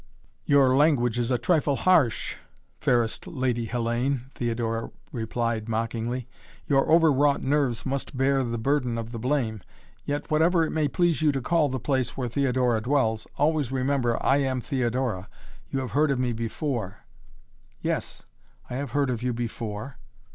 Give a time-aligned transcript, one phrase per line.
[0.47, 2.35] "Your language is a trifle harsh,
[2.79, 6.27] fairest Lady Hellayne," Theodora replied mockingly.
[6.67, 9.61] "Your over wrought nerves must bear the burden of the blame.
[10.03, 14.17] Yet, whatever it may please you to call the place where Theodora dwells, always remember,
[14.25, 15.29] I am Theodora.
[15.69, 17.05] You have heard of me before."
[17.81, 18.23] "Yes
[18.71, 19.99] I have heard of you before!"